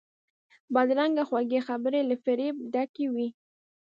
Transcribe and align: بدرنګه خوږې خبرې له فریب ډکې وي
بدرنګه 0.73 1.23
خوږې 1.29 1.59
خبرې 1.67 2.01
له 2.09 2.15
فریب 2.23 2.55
ډکې 2.73 3.05
وي 3.15 3.27